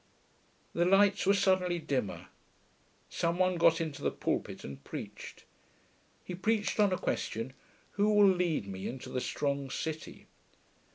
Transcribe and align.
The 0.73 0.83
lights 0.83 1.27
were 1.27 1.35
suddenly 1.35 1.77
dimmer. 1.77 2.25
Some 3.07 3.37
one 3.37 3.57
got 3.57 3.79
into 3.79 4.01
the 4.01 4.09
pulpit 4.09 4.63
and 4.63 4.83
preached. 4.83 5.43
He 6.23 6.33
preached 6.33 6.79
on 6.79 6.91
a 6.91 6.97
question, 6.97 7.53
'Who 7.91 8.11
will 8.15 8.27
lead 8.29 8.65
me 8.65 8.87
into 8.87 9.09
the 9.09 9.21
strong 9.21 9.69
city?' 9.69 10.25